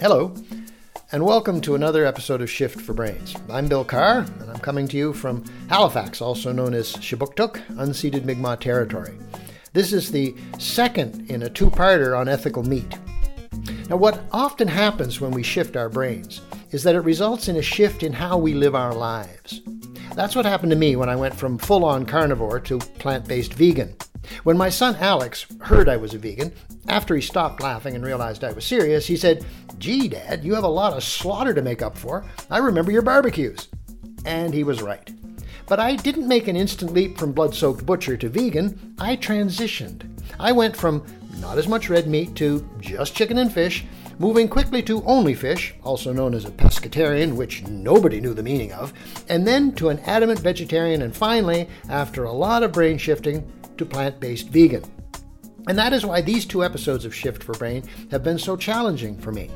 [0.00, 0.34] Hello,
[1.10, 3.34] and welcome to another episode of Shift for Brains.
[3.50, 8.24] I'm Bill Carr, and I'm coming to you from Halifax, also known as Kjipuktuk, unceded
[8.24, 9.18] Mi'kmaq territory.
[9.72, 12.96] This is the second in a two parter on ethical meat.
[13.88, 17.62] Now, what often happens when we shift our brains is that it results in a
[17.62, 19.62] shift in how we live our lives.
[20.14, 23.54] That's what happened to me when I went from full on carnivore to plant based
[23.54, 23.96] vegan.
[24.44, 26.52] When my son Alex heard I was a vegan,
[26.88, 29.44] after he stopped laughing and realized I was serious, he said,
[29.78, 32.24] Gee, Dad, you have a lot of slaughter to make up for.
[32.50, 33.68] I remember your barbecues.
[34.24, 35.10] And he was right.
[35.66, 38.94] But I didn't make an instant leap from blood soaked butcher to vegan.
[38.98, 40.08] I transitioned.
[40.40, 41.04] I went from
[41.40, 43.84] not as much red meat to just chicken and fish,
[44.18, 48.72] moving quickly to only fish, also known as a pescatarian, which nobody knew the meaning
[48.72, 48.92] of,
[49.28, 53.46] and then to an adamant vegetarian, and finally, after a lot of brain shifting,
[53.78, 54.84] to plant based vegan.
[55.66, 59.18] And that is why these two episodes of Shift for Brain have been so challenging
[59.18, 59.50] for me.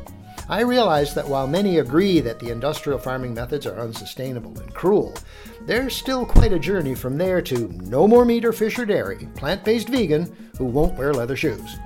[0.49, 5.15] I realize that while many agree that the industrial farming methods are unsustainable and cruel,
[5.63, 9.29] there's still quite a journey from there to no more meat or fish or dairy,
[9.37, 11.77] plant based vegan who won't wear leather shoes.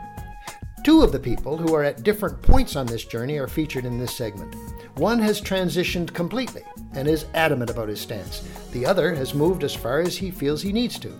[0.82, 3.98] Two of the people who are at different points on this journey are featured in
[3.98, 4.54] this segment.
[4.96, 6.62] One has transitioned completely
[6.94, 8.48] and is adamant about his stance.
[8.72, 11.12] The other has moved as far as he feels he needs to.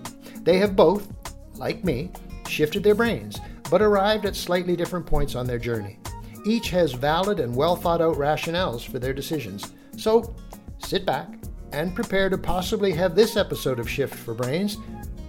[0.46, 1.12] They have both,
[1.56, 2.10] like me,
[2.48, 5.98] shifted their brains, but arrived at slightly different points on their journey.
[6.46, 9.74] Each has valid and well thought out rationales for their decisions.
[9.96, 10.34] So
[10.78, 11.28] sit back
[11.72, 14.78] and prepare to possibly have this episode of Shift for Brains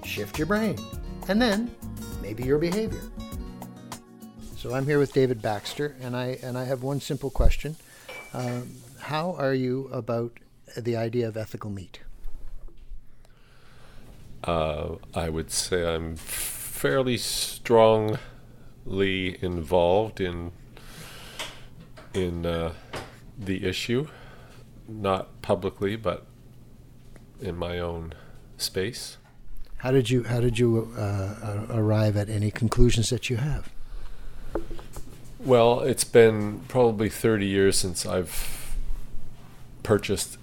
[0.08, 0.78] shift your brain,
[1.28, 1.70] and then
[2.22, 3.02] maybe your behavior.
[4.56, 7.76] So I'm here with David Baxter, and I and I have one simple question:
[8.34, 10.32] um, How are you about
[10.78, 12.00] the idea of ethical meat?
[14.44, 18.18] Uh, I would say I'm fairly strongly
[19.44, 20.52] involved in
[22.14, 22.74] in uh,
[23.38, 24.08] the issue,
[24.88, 26.26] not publicly, but
[27.42, 28.14] in my own
[28.58, 29.18] space.
[29.78, 33.70] How did you How did you uh, arrive at any conclusions that you have?
[35.40, 38.76] Well, it's been probably 30 years since I've
[39.84, 40.38] purchased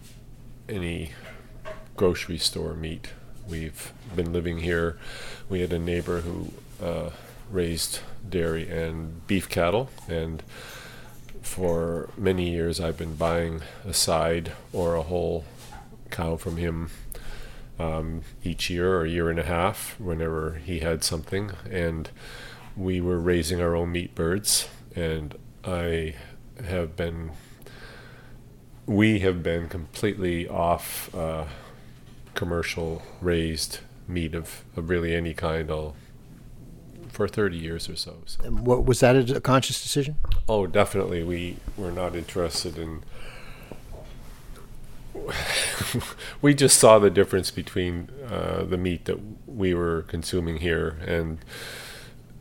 [0.69, 1.11] any
[1.97, 3.11] grocery store meat.
[3.49, 4.99] We've been living here.
[5.49, 7.10] We had a neighbor who uh,
[7.50, 10.43] raised dairy and beef cattle, and
[11.43, 15.44] for many years I've been buying a side or a whole
[16.10, 16.91] cow from him
[17.78, 21.53] um, each year or a year and a half whenever he had something.
[21.71, 22.09] And
[22.76, 26.15] we were raising our own meat birds, and I
[26.65, 27.32] have been,
[28.87, 31.44] we have been completely off uh,
[32.34, 35.97] commercial raised meat of, of really any kind all
[37.09, 38.43] for 30 years or so, so.
[38.45, 40.17] And what was that a conscious decision?
[40.49, 41.23] Oh, definitely.
[41.23, 43.05] We were not interested in.
[46.43, 51.39] we just saw the difference between uh, the meat that we were consuming here and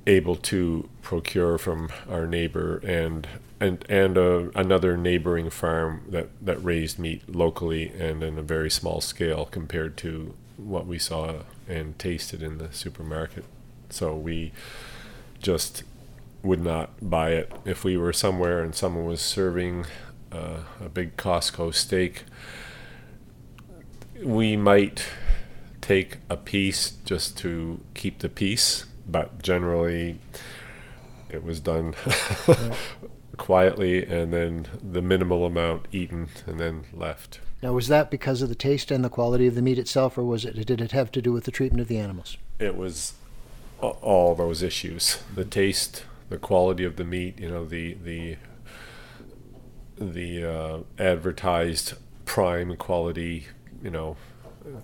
[0.07, 3.27] able to procure from our neighbor and
[3.63, 8.69] and and uh, another neighboring farm that that raised meat locally and in a very
[8.69, 11.35] small scale compared to what we saw
[11.68, 13.46] and tasted in the supermarket.
[13.90, 14.51] So we
[15.41, 15.84] just
[16.41, 19.85] would not buy it if we were somewhere and someone was serving
[20.31, 22.24] uh, a big Costco steak.
[24.22, 25.06] We might
[25.80, 30.19] take a piece just to keep the peace, but generally
[31.30, 31.95] it was done
[33.43, 37.41] quietly and then the minimal amount eaten and then left.
[37.61, 40.23] Now, was that because of the taste and the quality of the meat itself, or
[40.23, 42.37] was it did it have to do with the treatment of the animals?
[42.57, 43.15] It was
[43.81, 47.37] all those issues: the taste, the quality of the meat.
[47.37, 48.37] You know, the the
[49.97, 53.47] the uh, advertised prime quality.
[53.83, 54.15] You know,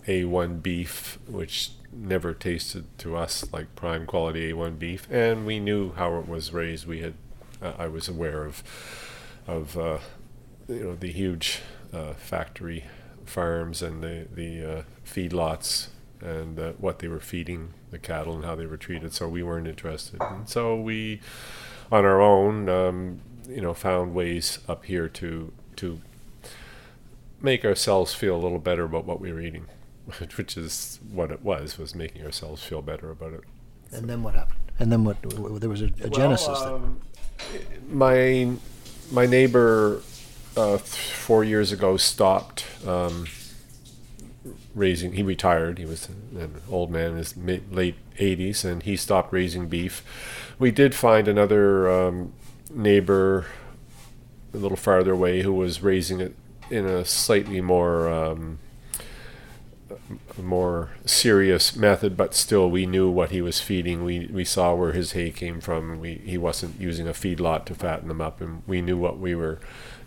[0.06, 5.94] A1 beef, which never tasted to us like prime quality A1 beef, and we knew
[5.94, 6.86] how it was raised.
[6.86, 7.14] We had,
[7.62, 8.64] uh, I was aware of,
[9.48, 9.98] of uh,
[10.68, 11.62] you know the huge
[11.94, 12.86] uh, factory
[13.26, 15.88] farms and the the uh, feedlots
[16.22, 19.14] and uh, what they were feeding the cattle and how they were treated.
[19.14, 21.22] So we weren't interested, and so we,
[21.92, 26.02] on our own, um, you know, found ways up here to to
[27.42, 29.68] make ourselves feel a little better about what we were eating,
[30.36, 33.42] which is what it was was making ourselves feel better about it.
[33.92, 34.60] And then what happened?
[34.78, 35.18] And then what?
[35.60, 36.48] There was a, a genesis.
[36.48, 37.02] Well, um,
[37.90, 38.52] my
[39.12, 40.02] my neighbor
[40.56, 43.26] uh, four years ago stopped um,
[44.76, 45.14] raising.
[45.14, 45.78] He retired.
[45.78, 50.04] He was an old man in his mid, late 80s, and he stopped raising beef.
[50.60, 52.34] We did find another um,
[52.72, 53.46] neighbor
[54.54, 56.36] a little farther away who was raising it
[56.70, 58.60] in a slightly more um,
[60.38, 64.04] more serious method, but still we knew what he was feeding.
[64.04, 66.00] We we saw where his hay came from.
[66.00, 69.36] We he wasn't using a feedlot to fatten them up, and we knew what we
[69.36, 69.60] were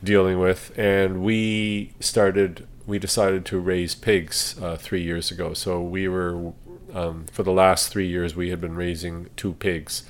[0.03, 0.77] dealing with.
[0.79, 2.67] And we started.
[2.85, 5.55] We decided to raise pigs uh, three years ago.
[5.55, 6.53] So we were
[6.93, 10.05] um, for the last three years we had been raising two pigs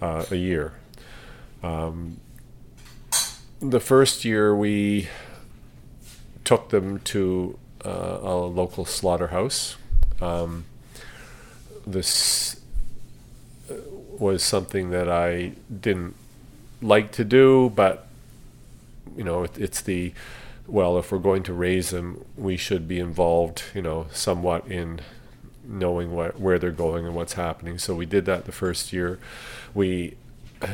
[0.00, 0.74] uh, a year.
[1.62, 2.20] Um,
[3.60, 5.08] the first year we
[6.44, 9.76] took them to uh, a local slaughterhouse.
[10.20, 10.64] Um,
[11.86, 12.60] this
[13.70, 13.74] uh,
[14.18, 16.16] was something that I didn't
[16.82, 18.06] like to do, but
[19.16, 20.12] you know, it, it's the
[20.66, 25.00] well, if we're going to raise them, we should be involved, you know, somewhat in
[25.64, 27.78] knowing what, where they're going and what's happening.
[27.78, 29.18] So we did that the first year.
[29.74, 30.16] We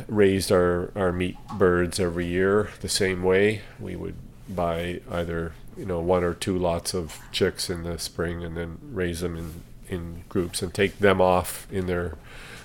[0.08, 3.60] raised our, our meat birds every year the same way.
[3.78, 4.14] We would
[4.48, 8.78] buy either you know one or two lots of chicks in the spring and then
[8.82, 12.16] raise them in in groups and take them off in their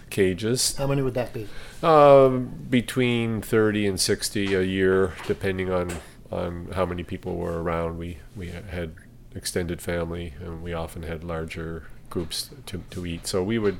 [0.09, 0.75] cages.
[0.77, 1.47] How many would that be?
[1.83, 5.91] Um, between thirty and sixty a year, depending on
[6.31, 7.97] on how many people were around.
[7.97, 8.95] We we had
[9.35, 13.27] extended family, and we often had larger groups to to eat.
[13.27, 13.79] So we would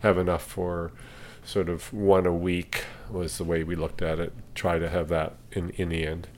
[0.00, 0.92] have enough for
[1.44, 4.32] sort of one a week was the way we looked at it.
[4.54, 6.28] Try to have that in in the end,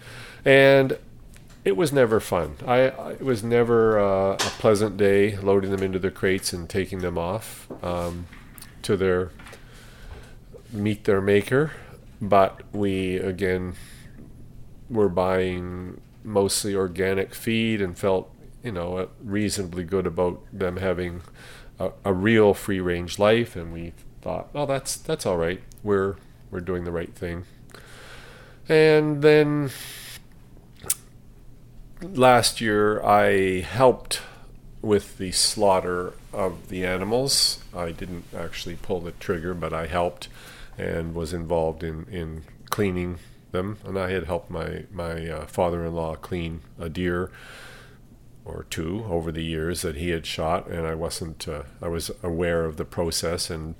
[0.44, 0.98] and
[1.66, 2.54] it was never fun.
[2.64, 2.78] I,
[3.10, 7.18] it was never uh, a pleasant day loading them into their crates and taking them
[7.18, 8.28] off um,
[8.82, 9.32] to their
[10.72, 11.72] meet their maker.
[12.22, 13.74] But we again
[14.88, 18.32] were buying mostly organic feed and felt
[18.62, 21.22] you know reasonably good about them having
[21.80, 23.92] a, a real free range life, and we
[24.22, 25.60] thought, oh, that's that's all right.
[25.82, 26.14] We're
[26.52, 27.44] we're doing the right thing.
[28.68, 29.70] And then
[32.02, 34.20] last year I helped
[34.82, 37.62] with the slaughter of the animals.
[37.74, 40.28] I didn't actually pull the trigger, but I helped
[40.78, 43.18] and was involved in, in cleaning
[43.52, 43.78] them.
[43.84, 47.30] And I had helped my, my uh, father in law clean a deer
[48.44, 52.12] or two over the years that he had shot, and I wasn't, uh, I was
[52.22, 53.74] aware of the process and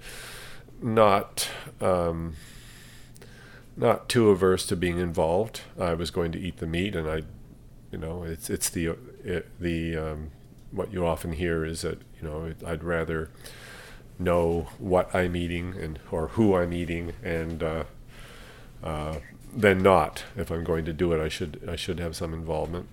[0.83, 1.49] not.
[1.81, 2.37] Um,
[3.79, 5.61] not too averse to being involved.
[5.79, 7.25] I was going to eat the meat, and I
[7.91, 10.31] you know, it's it's the it, the um,
[10.71, 13.31] what you often hear is that you know I'd rather
[14.19, 17.85] know what I'm eating and or who I'm eating and uh,
[18.83, 19.17] uh,
[19.55, 20.25] than not.
[20.37, 22.89] If I'm going to do it, I should I should have some involvement.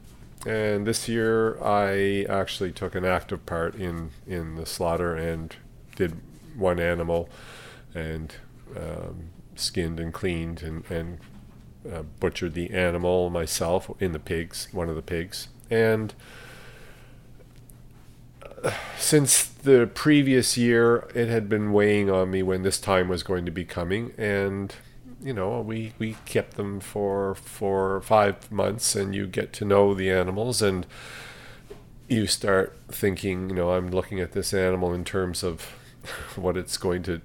[0.45, 5.56] And this year, I actually took an active part in in the slaughter and
[5.95, 6.19] did
[6.56, 7.30] one animal
[7.95, 8.36] and
[8.75, 11.19] um, skinned and cleaned and, and
[11.91, 16.13] uh, butchered the animal myself in the pigs, one of the pigs, and
[18.63, 23.24] uh, since the previous year, it had been weighing on me when this time was
[23.24, 24.75] going to be coming, and
[25.21, 29.94] you know we we kept them for for five months, and you get to know
[29.94, 30.85] the animals, and
[32.07, 35.62] you start thinking, you know, I'm looking at this animal in terms of
[36.35, 37.21] what it's going to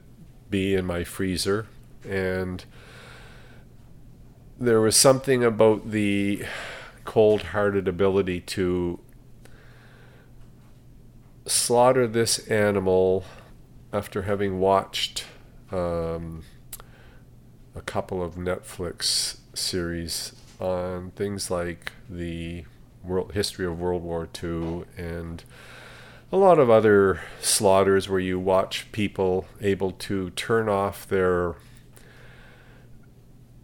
[0.50, 1.66] be in my freezer,
[2.08, 2.64] and
[4.58, 6.44] there was something about the
[7.05, 8.98] cold-hearted ability to
[11.46, 13.24] slaughter this animal
[13.93, 15.24] after having watched
[15.70, 16.43] um,
[17.74, 22.65] a couple of Netflix series on things like the
[23.05, 25.44] world history of World War II and
[26.31, 31.55] a lot of other slaughters where you watch people able to turn off their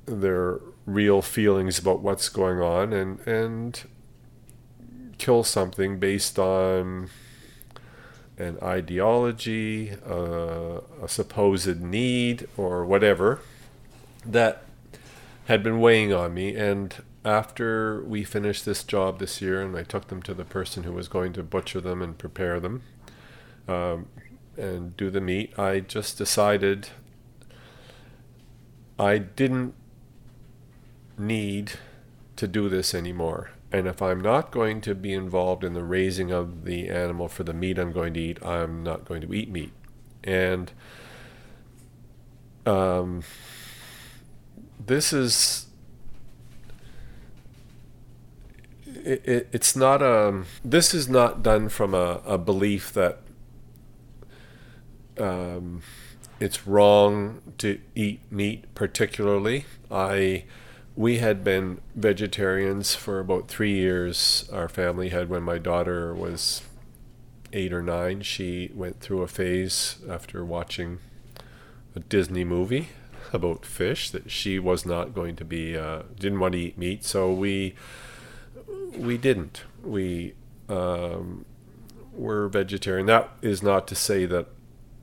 [0.07, 3.89] their real feelings about what's going on and and
[5.19, 7.09] kill something based on
[8.37, 13.41] an ideology, uh, a supposed need, or whatever
[14.27, 14.65] that
[15.47, 16.55] had been weighing on me.
[16.57, 20.83] And after we finished this job this year, and I took them to the person
[20.83, 22.83] who was going to butcher them and prepare them
[23.69, 24.07] um,
[24.57, 26.89] and do the meat, I just decided
[28.99, 29.75] I didn't
[31.19, 31.73] need
[32.37, 33.51] to do this anymore.
[33.73, 37.43] And if I'm not going to be involved in the raising of the animal for
[37.43, 39.73] the meat I'm going to eat, I'm not going to eat meat.
[40.23, 40.71] And
[42.67, 43.23] um,
[44.85, 45.67] this is
[48.87, 50.45] it, it, it's not a.
[50.65, 53.21] This is not done from a, a belief that
[55.19, 55.83] um,
[56.41, 59.67] it's wrong to eat meat, particularly.
[59.91, 60.45] I
[60.97, 64.49] we had been vegetarians for about three years.
[64.53, 66.63] Our family had when my daughter was
[67.53, 68.23] eight or nine.
[68.23, 70.99] She went through a phase after watching
[71.97, 72.89] a Disney movie
[73.33, 77.05] about fish that she was not going to be uh, didn't want to eat meat.
[77.05, 77.75] So we
[78.97, 79.65] we didn't.
[79.83, 80.35] We
[80.69, 81.45] um,
[82.13, 83.07] were vegetarian.
[83.07, 84.47] That is not to say that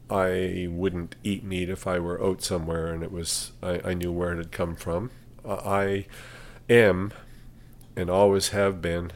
[0.10, 4.12] I wouldn't eat meat if I were out somewhere and it was I, I knew
[4.12, 5.12] where it had come from.
[5.46, 6.06] Uh, I
[6.70, 7.12] am
[7.96, 9.12] and always have been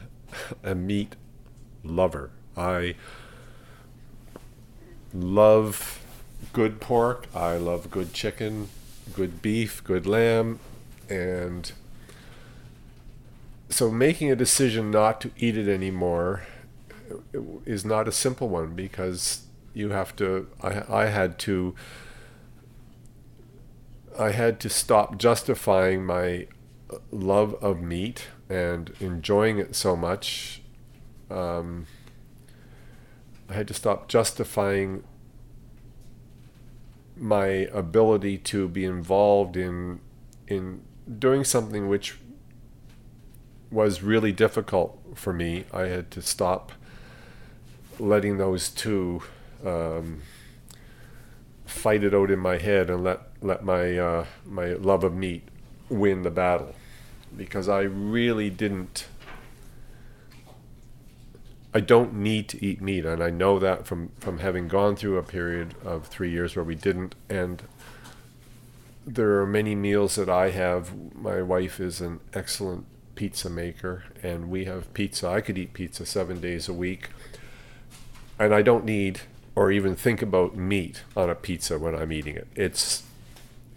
[0.62, 1.16] a meat
[1.82, 2.30] lover.
[2.56, 2.94] I
[5.14, 6.00] love
[6.52, 7.26] good pork.
[7.34, 8.68] I love good chicken,
[9.14, 10.58] good beef, good lamb,
[11.08, 11.72] and
[13.68, 16.46] so making a decision not to eat it anymore
[17.64, 19.42] is not a simple one because
[19.74, 21.74] you have to I, I had to
[24.18, 26.46] I had to stop justifying my
[27.10, 30.62] love of meat and enjoying it so much
[31.30, 31.86] um,
[33.48, 35.04] I had to stop justifying
[37.16, 40.00] my ability to be involved in
[40.46, 40.82] in
[41.18, 42.18] doing something which
[43.70, 45.64] was really difficult for me.
[45.72, 46.72] I had to stop
[47.98, 49.22] letting those two
[49.64, 50.22] um,
[51.64, 55.42] fight it out in my head and let let my uh, my love of meat
[55.88, 56.74] win the battle
[57.36, 59.06] because I really didn't.
[61.74, 65.18] I don't need to eat meat, and I know that from from having gone through
[65.18, 67.62] a period of three years where we didn't, and
[69.06, 70.92] there are many meals that I have.
[71.14, 75.28] My wife is an excellent pizza maker, and we have pizza.
[75.28, 77.10] I could eat pizza seven days a week,
[78.38, 79.20] and I don't need
[79.54, 82.46] or even think about meat on a pizza when I'm eating it.
[82.54, 83.02] It's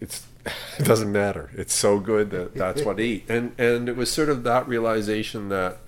[0.00, 0.26] it's
[0.78, 1.50] it doesn't matter.
[1.54, 3.24] It's so good that that's what I eat.
[3.28, 5.78] And and it was sort of that realization that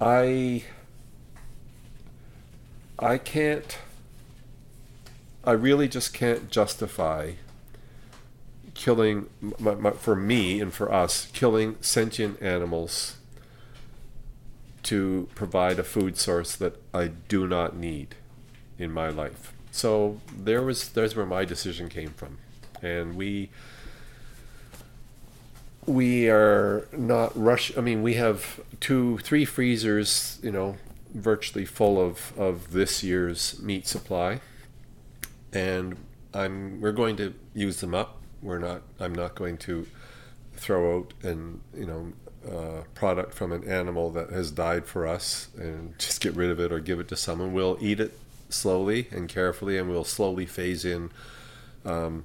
[0.00, 0.64] I
[2.98, 3.78] I can't
[5.44, 7.32] I really just can't justify
[8.74, 13.16] killing my, my, for me and for us killing sentient animals
[14.82, 18.16] to provide a food source that I do not need
[18.78, 19.53] in my life.
[19.74, 22.38] So there was there's where my decision came from,
[22.80, 23.50] and we
[25.84, 27.76] we are not rush.
[27.76, 30.76] I mean, we have two, three freezers, you know,
[31.12, 34.40] virtually full of of this year's meat supply,
[35.52, 35.96] and
[36.32, 38.22] I'm we're going to use them up.
[38.42, 38.82] We're not.
[39.00, 39.88] I'm not going to
[40.54, 42.12] throw out and you know
[42.48, 46.60] uh, product from an animal that has died for us and just get rid of
[46.60, 47.52] it or give it to someone.
[47.52, 48.16] We'll eat it
[48.48, 51.10] slowly and carefully, and we'll slowly phase in.
[51.84, 52.24] Um,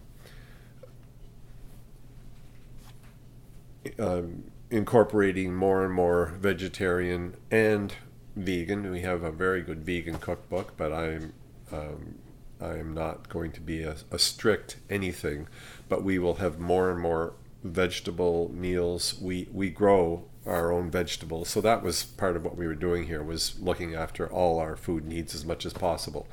[3.97, 7.93] um, incorporating more and more vegetarian and
[8.35, 8.91] vegan.
[8.91, 11.33] We have a very good vegan cookbook, but I'm
[11.71, 12.15] um,
[12.61, 15.47] I am not going to be a, a strict anything.
[15.87, 17.33] But we will have more and more
[17.63, 19.19] vegetable meals.
[19.19, 23.05] We we grow our own vegetables, so that was part of what we were doing
[23.05, 26.27] here was looking after all our food needs as much as possible,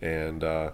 [0.00, 0.70] and uh,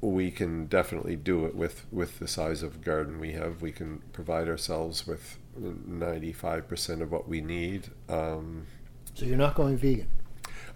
[0.00, 3.62] we can definitely do it with with the size of garden we have.
[3.62, 7.88] We can provide ourselves with ninety five percent of what we need.
[8.08, 8.66] Um,
[9.14, 10.08] so you're not going vegan.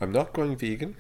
[0.01, 0.97] I'm not going vegan.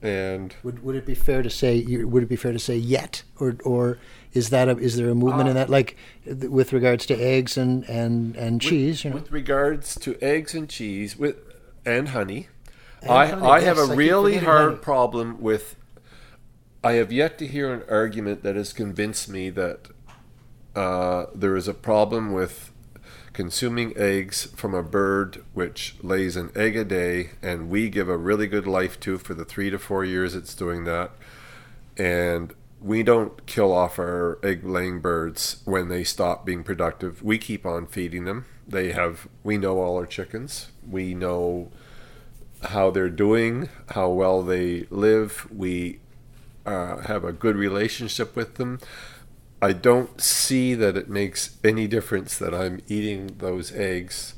[0.00, 3.24] And would, would it be fair to say would it be fair to say yet
[3.40, 3.98] or or
[4.32, 7.56] is that a, is there a movement uh, in that like with regards to eggs
[7.56, 9.16] and and and with, cheese you know?
[9.16, 11.36] with regards to eggs and cheese with
[11.86, 12.48] and honey
[13.02, 14.82] and I honey, I yes, have a I really hard honey.
[14.82, 15.76] problem with
[16.82, 19.88] I have yet to hear an argument that has convinced me that
[20.76, 22.70] uh, there is a problem with
[23.32, 28.16] consuming eggs from a bird which lays an egg a day and we give a
[28.16, 31.10] really good life to for the three to four years it's doing that
[31.96, 37.22] and we don't kill off our egg laying birds when they stop being productive.
[37.22, 38.46] We keep on feeding them.
[38.66, 40.68] They have we know all our chickens.
[40.88, 41.70] We know
[42.62, 45.48] how they're doing how well they live.
[45.50, 46.00] We
[46.66, 48.80] uh, have a good relationship with them.
[49.60, 54.34] I don't see that it makes any difference that I'm eating those eggs.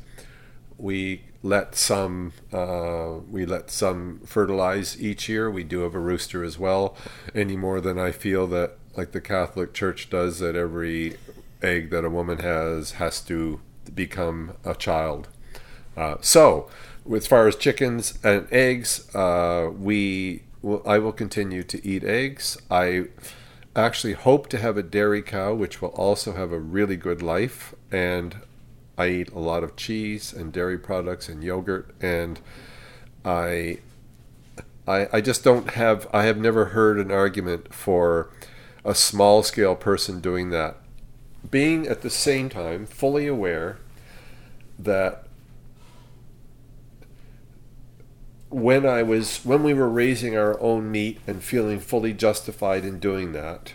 [0.78, 5.50] We let some uh, we let some fertilize each year.
[5.50, 6.96] We do have a rooster as well.
[7.34, 11.16] Any more than I feel that like the Catholic Church does that every
[11.62, 13.60] egg that a woman has has to
[13.94, 15.28] become a child.
[15.96, 16.68] Uh, so,
[17.12, 22.56] as far as chickens and eggs, uh, we will, I will continue to eat eggs.
[22.70, 23.06] I
[23.74, 27.74] actually hope to have a dairy cow, which will also have a really good life.
[27.90, 28.36] And
[29.00, 32.38] I eat a lot of cheese and dairy products and yogurt, and
[33.24, 33.78] I,
[34.86, 36.06] I, I just don't have.
[36.12, 38.28] I have never heard an argument for
[38.84, 40.76] a small scale person doing that.
[41.50, 43.78] Being at the same time fully aware
[44.78, 45.24] that
[48.50, 52.98] when I was when we were raising our own meat and feeling fully justified in
[52.98, 53.72] doing that,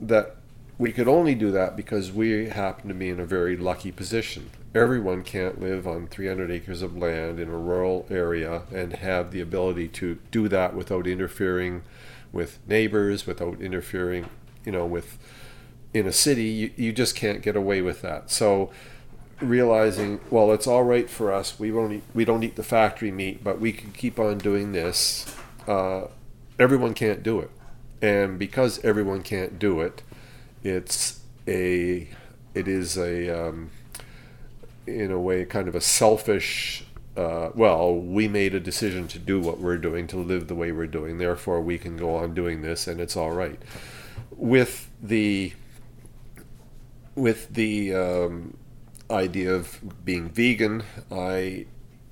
[0.00, 0.38] that
[0.76, 4.50] we could only do that because we happen to be in a very lucky position.
[4.74, 9.40] Everyone can't live on 300 acres of land in a rural area and have the
[9.40, 11.82] ability to do that without interfering
[12.32, 14.28] with neighbors, without interfering,
[14.64, 15.16] you know, with
[15.92, 16.44] in a city.
[16.44, 18.30] You, you just can't get away with that.
[18.30, 18.70] So
[19.40, 21.58] realizing, well, it's all right for us.
[21.58, 24.72] We won't eat, we don't eat the factory meat, but we can keep on doing
[24.72, 25.34] this.
[25.68, 26.06] Uh,
[26.58, 27.50] everyone can't do it,
[28.02, 30.02] and because everyone can't do it,
[30.64, 32.08] it's a
[32.54, 33.70] it is a um,
[34.86, 36.84] in a way kind of a selfish.
[37.16, 40.72] Uh, well, we made a decision to do what we're doing, to live the way
[40.72, 41.18] we're doing.
[41.18, 43.60] Therefore, we can go on doing this, and it's all right.
[44.32, 45.52] With the
[47.14, 48.56] with the um,
[49.10, 50.82] idea of being vegan.
[51.10, 51.66] I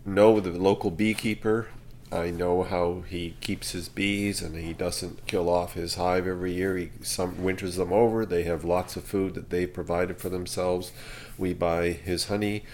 [0.04, 1.68] know the local beekeeper.
[2.12, 6.52] I know how he keeps his bees and he doesn't kill off his hive every
[6.52, 6.76] year.
[6.76, 8.26] He some winters them over.
[8.26, 10.92] They have lots of food that they provided for themselves.
[11.38, 12.64] We buy his honey.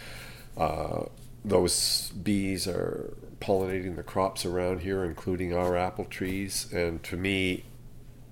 [0.57, 1.05] Uh,
[1.45, 6.71] those bees are pollinating the crops around here, including our apple trees.
[6.73, 7.65] And to me,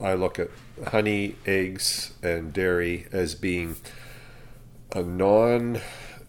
[0.00, 0.50] I look at
[0.88, 3.76] honey, eggs, and dairy as being
[4.92, 5.80] a non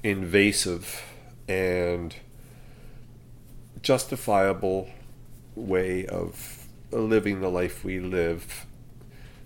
[0.04, 1.04] invasive
[1.48, 2.16] and
[3.82, 4.90] justifiable
[5.56, 8.66] way of living the life we live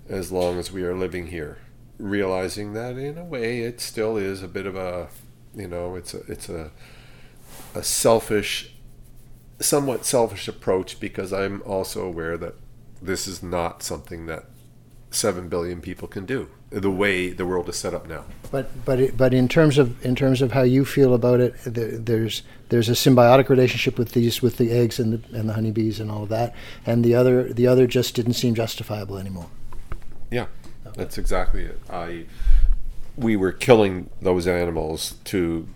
[0.10, 1.58] as long as we are living here.
[1.98, 5.08] Realizing that in a way it still is a bit of a
[5.56, 6.72] you know it's a it's a
[7.76, 8.74] a selfish
[9.60, 12.56] somewhat selfish approach because I'm also aware that
[13.02, 14.46] this is not something that
[15.12, 18.24] 7 billion people can do the way the world is set up now.
[18.50, 21.54] But but it, but in terms of in terms of how you feel about it,
[21.66, 26.00] there's there's a symbiotic relationship with these with the eggs and the and the honeybees
[26.00, 29.48] and all of that, and the other the other just didn't seem justifiable anymore.
[30.32, 30.48] Yeah,
[30.88, 30.96] okay.
[30.96, 31.80] that's exactly it.
[31.90, 32.26] I
[33.18, 35.68] we were killing those animals to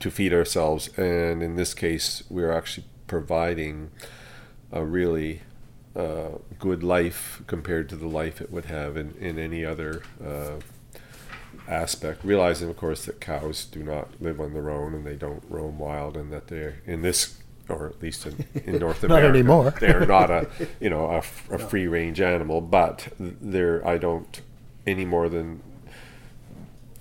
[0.00, 3.90] to feed ourselves, and in this case, we are actually providing
[4.72, 5.42] a really
[5.96, 10.56] uh, good life compared to the life it would have in, in any other uh,
[11.68, 12.24] aspect.
[12.24, 15.78] Realizing, of course, that cows do not live on their own and they don't roam
[15.78, 19.74] wild, and that they're in this, or at least in, in North America, anymore.
[19.80, 20.48] they're not a
[20.80, 21.22] you know a,
[21.54, 21.66] a no.
[21.66, 22.60] free range animal.
[22.60, 24.40] But they're I don't
[24.86, 25.62] any more than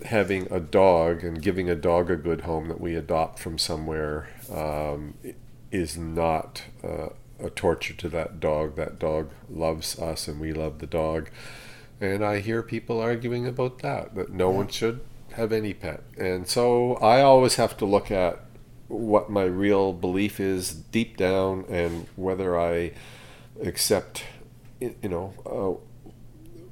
[0.05, 4.29] having a dog and giving a dog a good home that we adopt from somewhere
[4.53, 5.15] um,
[5.71, 6.63] is not.
[6.83, 7.09] Uh,
[7.43, 8.75] a torture to that dog.
[8.75, 11.29] That dog loves us and we love the dog.
[11.99, 14.57] And I hear people arguing about that, that no yeah.
[14.57, 15.01] one should
[15.33, 16.03] have any pet.
[16.17, 18.39] And so I always have to look at
[18.87, 22.91] what my real belief is deep down and whether I
[23.61, 24.23] accept,
[24.79, 26.01] you know, uh,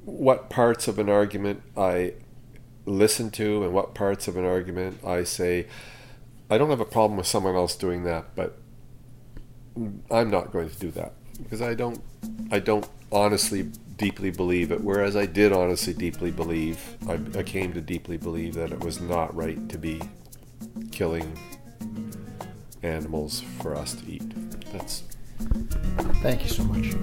[0.04, 2.14] what parts of an argument I
[2.84, 5.66] listen to and what parts of an argument I say,
[6.50, 8.58] I don't have a problem with someone else doing that, but
[10.10, 12.00] I'm not going to do that because I don't
[12.50, 14.80] I don't honestly deeply believe it.
[14.80, 19.00] Whereas I did honestly deeply believe I, I came to deeply believe that it was
[19.00, 20.00] not right to be
[20.90, 21.38] killing
[22.82, 24.72] animals for us to eat.
[24.72, 25.04] That's.
[26.22, 26.94] Thank you so much.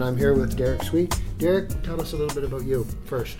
[0.00, 1.18] I'm here with Derek Sweet.
[1.38, 3.38] Derek, tell us a little bit about you first.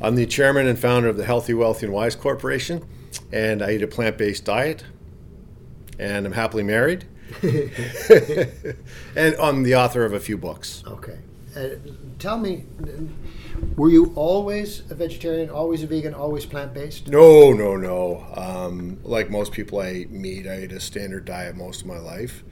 [0.00, 2.84] I'm the chairman and founder of the Healthy, Wealthy, and Wise Corporation,
[3.32, 4.84] and I eat a plant based diet,
[5.98, 7.04] and I'm happily married.
[7.42, 10.82] and I'm the author of a few books.
[10.86, 11.18] Okay.
[11.56, 11.68] Uh,
[12.18, 12.64] tell me,
[13.76, 17.08] were you always a vegetarian, always a vegan, always plant based?
[17.08, 18.26] No, no, no.
[18.34, 20.46] Um, like most people, I eat meat.
[20.46, 22.42] I ate a standard diet most of my life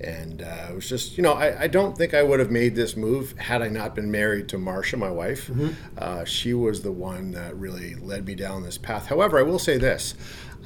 [0.00, 2.74] and uh, it was just you know I, I, don't think I would have made
[2.74, 5.46] this move had I not been married to Marcia, my wife.
[5.48, 5.68] Mm-hmm.
[5.96, 9.06] Uh, she was the one that really led me down this path.
[9.06, 10.14] However, I will say this: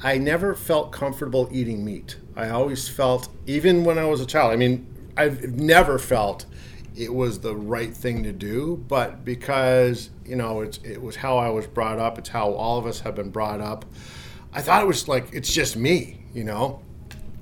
[0.01, 2.17] I never felt comfortable eating meat.
[2.35, 4.51] I always felt, even when I was a child.
[4.51, 6.45] I mean, I've never felt
[6.95, 11.37] it was the right thing to do, but because you know it's it was how
[11.37, 13.85] I was brought up, it's how all of us have been brought up.
[14.51, 16.81] I thought it was like it's just me, you know.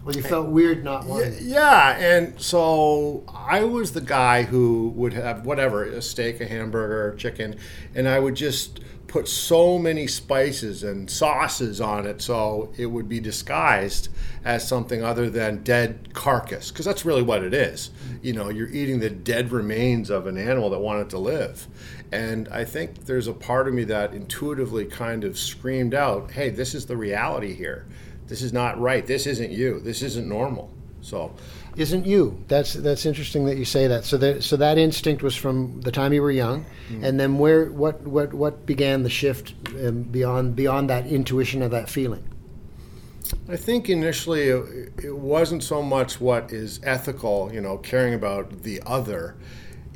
[0.07, 1.33] Well, you felt weird not wanting.
[1.33, 1.41] it.
[1.41, 7.13] Yeah, and so I was the guy who would have whatever a steak, a hamburger,
[7.17, 7.57] chicken,
[7.93, 13.09] and I would just put so many spices and sauces on it so it would
[13.09, 14.07] be disguised
[14.45, 17.89] as something other than dead carcass because that's really what it is
[18.21, 21.67] you know you're eating the dead remains of an animal that wanted to live
[22.11, 26.49] and i think there's a part of me that intuitively kind of screamed out hey
[26.49, 27.87] this is the reality here
[28.27, 31.33] this is not right this isn't you this isn't normal so
[31.77, 32.43] Isn't you?
[32.47, 34.03] That's that's interesting that you say that.
[34.03, 36.65] So that so that instinct was from the time you were young,
[37.03, 39.53] and then where what what what began the shift
[39.85, 42.23] um, beyond beyond that intuition of that feeling.
[43.47, 48.63] I think initially it, it wasn't so much what is ethical, you know, caring about
[48.63, 49.35] the other.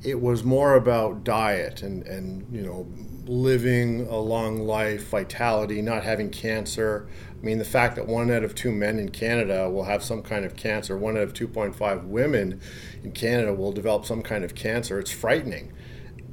[0.03, 2.87] It was more about diet and, and you know,
[3.25, 7.07] living a long life, vitality, not having cancer.
[7.41, 10.21] I mean, the fact that one out of two men in Canada will have some
[10.21, 12.61] kind of cancer, one out of 2.5 women
[13.03, 15.73] in Canada will develop some kind of cancer, it's frightening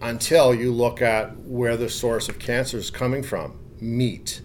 [0.00, 4.42] until you look at where the source of cancer is coming from meat,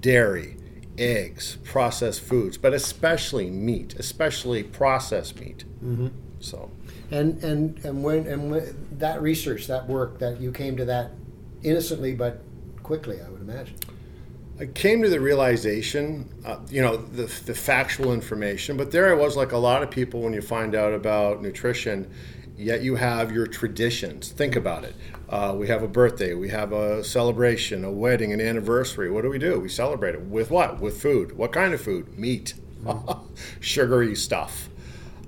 [0.00, 0.56] dairy,
[0.96, 5.64] eggs, processed foods, but especially meat, especially processed meat.
[5.84, 6.08] Mm-hmm.
[6.40, 6.70] So,
[7.10, 11.12] And and and when and when, that research, that work, that you came to that
[11.62, 12.40] innocently but
[12.82, 13.76] quickly, I would imagine.
[14.60, 19.14] I came to the realization, uh, you know, the, the factual information, but there I
[19.14, 22.10] was like a lot of people when you find out about nutrition,
[22.56, 24.32] yet you have your traditions.
[24.32, 24.96] Think about it.
[25.28, 29.08] Uh, we have a birthday, we have a celebration, a wedding, an anniversary.
[29.12, 29.60] What do we do?
[29.60, 30.80] We celebrate it with what?
[30.80, 31.36] With food.
[31.36, 32.18] What kind of food?
[32.18, 32.54] Meat,
[33.60, 34.68] sugary stuff.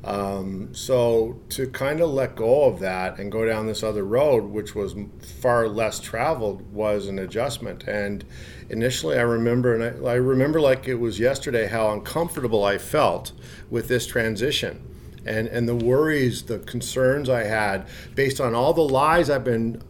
[0.03, 4.45] Um, so to kind of let go of that and go down this other road,
[4.45, 4.95] which was
[5.41, 7.85] far less traveled, was an adjustment.
[7.85, 8.25] And
[8.71, 13.33] initially, I remember, and I, I remember like it was yesterday, how uncomfortable I felt
[13.69, 14.87] with this transition.
[15.27, 19.83] And, and the worries, the concerns I had based on all the lies I've been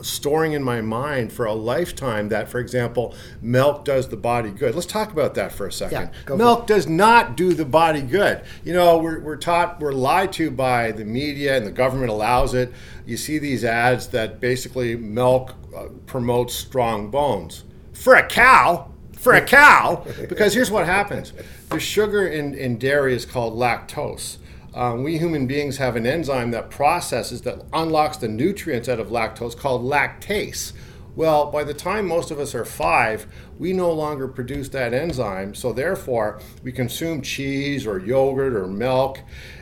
[0.00, 4.74] storing in my mind for a lifetime that, for example, milk does the body good.
[4.74, 6.10] Let's talk about that for a second.
[6.28, 8.42] Yeah, milk does not do the body good.
[8.64, 12.54] You know, we're, we're taught, we're lied to by the media and the government allows
[12.54, 12.72] it.
[13.04, 17.64] You see these ads that basically milk uh, promotes strong bones.
[18.00, 21.32] For a cow, for a cow, because here's what happens
[21.70, 24.38] the sugar in, in dairy is called lactose.
[24.74, 29.08] Um, we human beings have an enzyme that processes, that unlocks the nutrients out of
[29.08, 30.72] lactose called lactase.
[31.16, 33.26] Well, by the time most of us are five,
[33.58, 39.18] we no longer produce that enzyme, so therefore we consume cheese or yogurt or milk,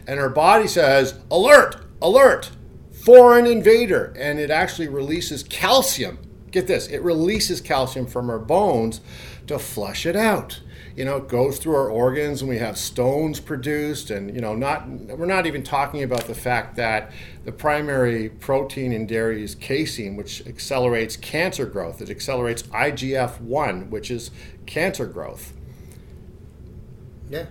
[0.07, 2.51] and our body says, Alert, alert,
[2.93, 6.19] foreign invader, and it actually releases calcium.
[6.51, 9.01] Get this, it releases calcium from our bones
[9.47, 10.61] to flush it out
[10.97, 14.55] you know, it goes through our organs and we have stones produced and, you know,
[14.55, 17.13] not, we're not even talking about the fact that
[17.45, 22.01] the primary protein in dairy is casein, which accelerates cancer growth.
[22.01, 24.31] It accelerates IGF-1, which is
[24.65, 25.53] cancer growth.
[27.29, 27.47] Yeah.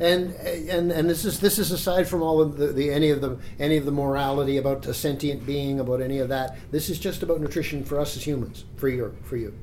[0.00, 3.20] And, and and this is this is aside from all of the, the any of
[3.20, 6.56] the any of the morality about a sentient being about any of that.
[6.70, 9.54] This is just about nutrition for us as humans, for you, for you.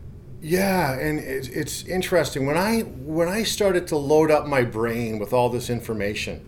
[0.41, 5.19] Yeah, and it's, it's interesting when I when I started to load up my brain
[5.19, 6.45] with all this information.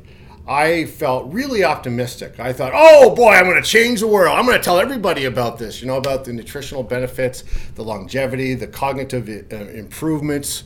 [0.48, 2.40] I felt really optimistic.
[2.40, 4.38] I thought, "Oh boy, I'm going to change the world.
[4.38, 5.82] I'm going to tell everybody about this.
[5.82, 7.44] You know, about the nutritional benefits,
[7.76, 10.64] the longevity, the cognitive uh, improvements,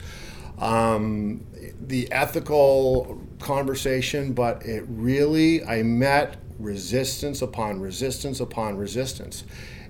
[0.60, 1.46] um,
[1.80, 9.44] the ethical conversation." But it really, I met resistance upon resistance upon resistance,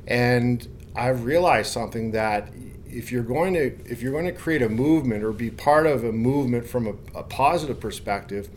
[0.07, 2.49] and I've realized something that
[2.95, 6.03] if you're going to if you're going to create a movement or be part of
[6.03, 8.49] a movement from a, a, positive perspective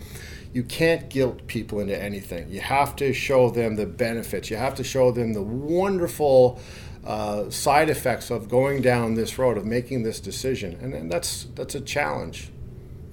[0.52, 4.74] you can't guilt people into anything you have to show them the benefits you have
[4.76, 6.60] to show them the wonderful
[7.08, 11.48] uh, side effects of going down this road of making this decision and, and that's
[11.54, 12.50] that's a challenge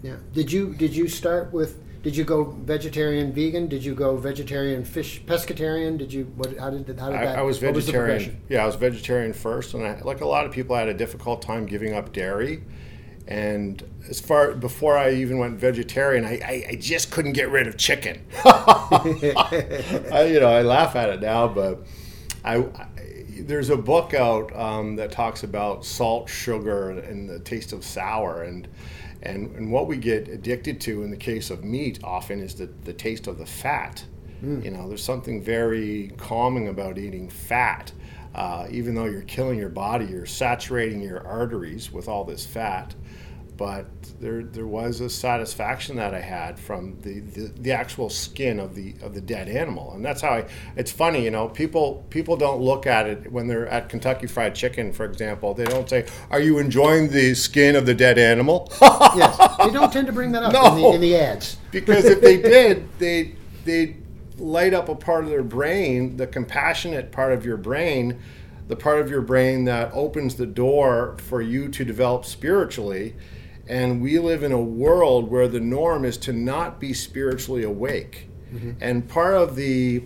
[0.04, 3.68] yeah did you did you start with did you go vegetarian, vegan?
[3.68, 5.98] Did you go vegetarian, fish, pescatarian?
[5.98, 6.56] Did you what?
[6.56, 7.40] How did how did I, that?
[7.40, 8.20] I was vegetarian.
[8.20, 8.42] progression?
[8.48, 10.94] yeah, I was vegetarian first, and I, like a lot of people, I had a
[10.94, 12.64] difficult time giving up dairy.
[13.28, 17.66] And as far before I even went vegetarian, I, I, I just couldn't get rid
[17.66, 18.24] of chicken.
[18.46, 21.88] I, you know, I laugh at it now, but
[22.44, 22.88] I, I
[23.42, 28.44] there's a book out um, that talks about salt, sugar, and, the taste of sour,
[28.44, 28.68] and
[29.22, 32.68] and, and what we get addicted to in the case of meat often is the,
[32.84, 34.04] the taste of the fat.
[34.64, 37.92] You know, there's something very calming about eating fat.
[38.36, 42.94] Uh, even though you're killing your body, you're saturating your arteries with all this fat.
[43.58, 43.86] But
[44.20, 48.76] there, there was a satisfaction that I had from the, the, the actual skin of
[48.76, 50.46] the of the dead animal, and that's how I.
[50.76, 54.56] It's funny, you know, people people don't look at it when they're at Kentucky Fried
[54.56, 55.54] Chicken, for example.
[55.54, 59.92] They don't say, "Are you enjoying the skin of the dead animal?" yes, they don't
[59.92, 61.58] tend to bring that up in, the, in the ads.
[61.72, 63.96] because if they did, they they
[64.38, 68.20] light up a part of their brain, the compassionate part of your brain,
[68.68, 73.16] the part of your brain that opens the door for you to develop spiritually.
[73.68, 78.30] And we live in a world where the norm is to not be spiritually awake.
[78.54, 78.74] Mm-hmm.
[78.82, 80.04] And part of the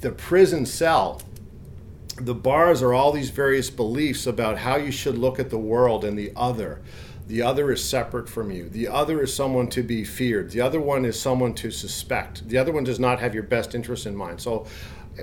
[0.00, 1.20] the prison cell
[2.20, 6.04] the bars are all these various beliefs about how you should look at the world
[6.04, 6.80] and the other.
[7.26, 8.68] The other is separate from you.
[8.68, 10.50] The other is someone to be feared.
[10.50, 12.48] The other one is someone to suspect.
[12.48, 14.40] The other one does not have your best interest in mind.
[14.40, 14.66] So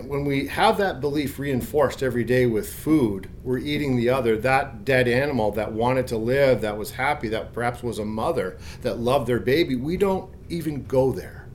[0.04, 4.84] when we have that belief reinforced every day with food, we're eating the other, that
[4.84, 9.00] dead animal that wanted to live, that was happy, that perhaps was a mother, that
[9.00, 9.76] loved their baby.
[9.76, 11.48] We don't even go there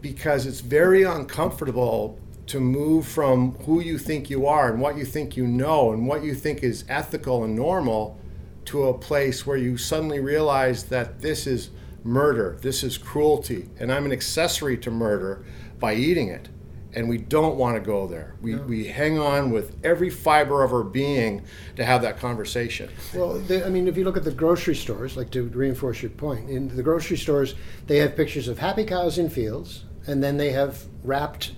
[0.00, 5.04] because it's very uncomfortable to move from who you think you are and what you
[5.04, 8.18] think you know and what you think is ethical and normal
[8.66, 11.70] to a place where you suddenly realize that this is
[12.04, 15.44] murder, this is cruelty, and I'm an accessory to murder
[15.78, 16.48] by eating it.
[16.94, 18.36] And we don't want to go there.
[18.40, 21.44] We, we hang on with every fiber of our being
[21.76, 22.88] to have that conversation.
[23.14, 26.10] Well, the, I mean, if you look at the grocery stores, like to reinforce your
[26.12, 27.54] point, in the grocery stores,
[27.86, 31.52] they have pictures of happy cows in fields, and then they have wrapped,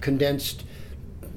[0.00, 0.64] condensed,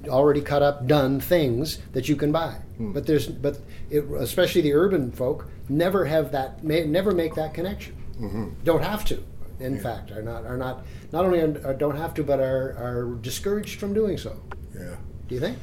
[0.07, 2.51] already cut up, done things that you can buy.
[2.77, 2.91] Hmm.
[2.91, 3.57] But there's, but
[3.89, 7.95] it, especially the urban folk never have that, may, never make that connection.
[8.19, 8.49] Mm-hmm.
[8.63, 9.23] Don't have to.
[9.59, 13.17] In fact, are not are not not only are, don't have to, but are are
[13.21, 14.41] discouraged from doing so.
[14.77, 14.95] Yeah.
[15.27, 15.57] Do you think?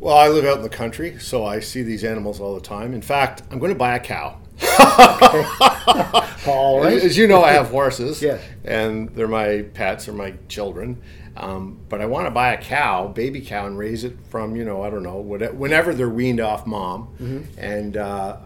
[0.00, 2.94] Well, I live out in the country, so I see these animals all the time.
[2.94, 4.38] In fact, I'm going to buy a cow.
[6.46, 7.02] All right.
[7.02, 8.22] As you know, I have horses.
[8.28, 8.40] Yes.
[8.64, 11.00] And they're my pets or my children.
[11.36, 14.64] Um, but I want to buy a cow, baby cow, and raise it from, you
[14.64, 17.08] know, I don't know, what- whenever they're weaned off mom.
[17.20, 17.58] Mm-hmm.
[17.58, 18.36] And uh,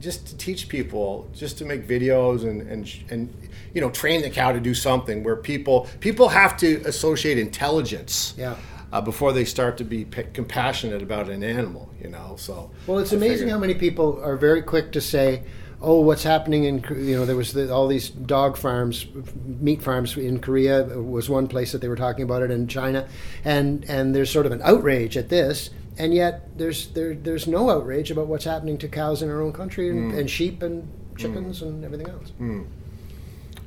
[0.00, 4.30] just to teach people, just to make videos and, and, and, you know, train the
[4.30, 8.34] cow to do something where people, people have to associate intelligence.
[8.36, 8.56] Yeah.
[8.92, 12.34] Uh, before they start to be p- compassionate about an animal, you know.
[12.38, 15.42] So Well, it's I amazing figured- how many people are very quick to say,
[15.82, 19.04] "Oh, what's happening in you know there was the, all these dog farms,
[19.44, 23.08] meat farms in Korea was one place that they were talking about it in China,
[23.44, 27.70] and and there's sort of an outrage at this, and yet there's there there's no
[27.70, 30.18] outrage about what's happening to cows in our own country and, mm.
[30.18, 31.18] and sheep and mm.
[31.18, 32.32] chickens and everything else.
[32.40, 32.66] Mm.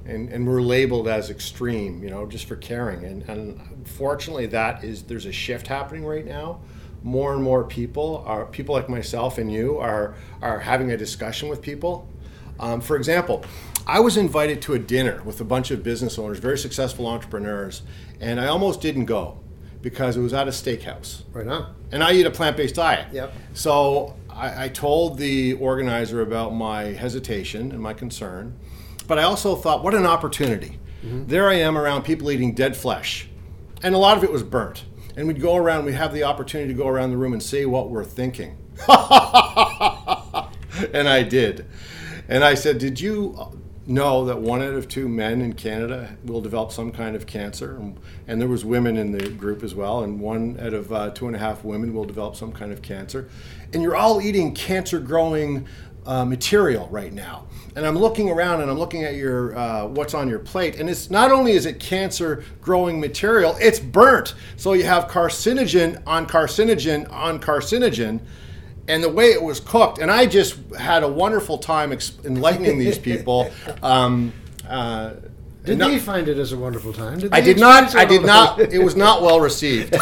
[0.06, 3.04] and, and we're labeled as extreme, you know, just for caring.
[3.04, 6.62] And, and unfortunately, that is there's a shift happening right now.
[7.02, 11.50] More and more people are people like myself and you are are having a discussion
[11.50, 12.08] with people.
[12.60, 13.46] Um, for example,
[13.88, 17.84] I was invited to a dinner with a bunch of business owners, very successful entrepreneurs,
[18.20, 19.38] and I almost didn't go
[19.82, 21.74] because it was at a steakhouse Right on.
[21.92, 23.08] and I eat a plant-based diet.
[23.14, 23.34] Yep.
[23.54, 28.58] So I, I told the organizer about my hesitation and my concern,
[29.08, 30.80] but I also thought, what an opportunity!
[31.06, 31.28] Mm-hmm.
[31.28, 33.30] There I am around people eating dead flesh,
[33.82, 34.84] and a lot of it was burnt.
[35.16, 37.66] And we'd go around, we'd have the opportunity to go around the room and say
[37.66, 38.58] what we're thinking.
[38.88, 38.98] and
[41.10, 41.66] I did.
[42.28, 43.59] And I said, Did you
[43.90, 47.76] know that one out of two men in Canada will develop some kind of cancer?
[47.76, 51.10] And, and there was women in the group as well, and one out of uh,
[51.10, 53.28] two and a half women will develop some kind of cancer.
[53.74, 55.68] And you're all eating cancer-growing
[56.06, 57.46] uh, material right now.
[57.76, 60.90] And I'm looking around and I'm looking at your uh, what's on your plate, and
[60.90, 64.34] it's not only is it cancer-growing material, it's burnt.
[64.58, 68.22] So you have carcinogen on carcinogen on carcinogen
[68.90, 70.00] and the way it was cooked.
[70.00, 73.50] And I just had a wonderful time enlightening these people.
[73.82, 74.34] Um,
[74.68, 75.14] uh,
[75.64, 77.20] Did not- they find it as a wonderful time?
[77.32, 77.96] I they did not.
[77.96, 78.60] I did not.
[78.60, 79.92] It was not well received.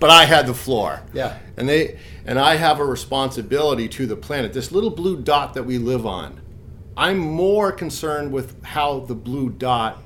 [0.00, 1.00] but I had the floor.
[1.14, 1.38] Yeah.
[1.56, 4.52] And they and I have a responsibility to the planet.
[4.52, 6.40] This little blue dot that we live on.
[6.96, 10.02] I'm more concerned with how the blue dot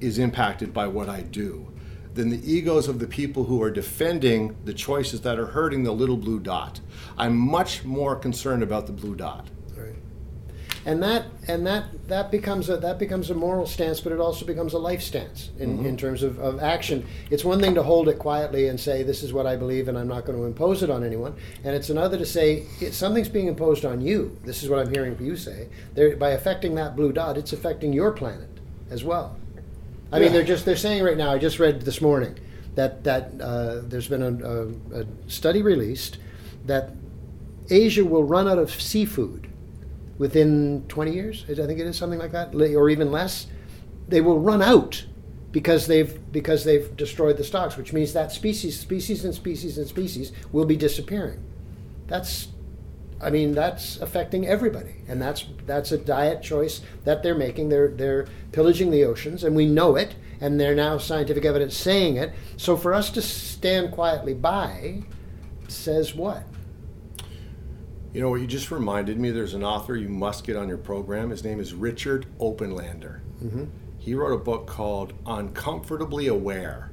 [0.00, 1.71] is impacted by what I do
[2.14, 5.92] than the egos of the people who are defending the choices that are hurting the
[5.92, 6.80] little blue dot.
[7.16, 9.46] I'm much more concerned about the blue dot.
[9.76, 9.94] Right.
[10.84, 14.44] And that and that that becomes a that becomes a moral stance, but it also
[14.44, 15.86] becomes a life stance in, mm-hmm.
[15.86, 17.06] in terms of, of action.
[17.30, 19.96] It's one thing to hold it quietly and say this is what I believe and
[19.96, 23.28] I'm not going to impose it on anyone, and it's another to say it, something's
[23.28, 24.36] being imposed on you.
[24.44, 25.68] This is what I'm hearing you say.
[25.94, 28.48] There, by affecting that blue dot, it's affecting your planet.
[28.92, 29.36] as well.
[30.12, 31.32] I mean, they're just they're saying right now.
[31.32, 32.38] I just read this morning
[32.74, 36.18] that that uh, there's been a, a, a study released
[36.66, 36.90] that
[37.70, 39.48] Asia will run out of seafood
[40.18, 41.44] within 20 years.
[41.48, 43.46] I think it is something like that, or even less.
[44.08, 45.04] They will run out
[45.50, 49.86] because they've because they've destroyed the stocks, which means that species, species, and species and
[49.86, 51.42] species will be disappearing.
[52.06, 52.48] That's
[53.22, 57.68] I mean, that's affecting everybody, and that's that's a diet choice that they're making.
[57.68, 62.16] They're they're pillaging the oceans, and we know it, and they're now scientific evidence saying
[62.16, 62.32] it.
[62.56, 65.04] So for us to stand quietly by
[65.68, 66.44] says what?
[68.12, 68.40] You know what?
[68.40, 69.30] You just reminded me.
[69.30, 71.30] There's an author you must get on your program.
[71.30, 73.20] His name is Richard Oppenlander.
[73.42, 73.64] Mm-hmm.
[73.98, 76.91] He wrote a book called Uncomfortably Aware.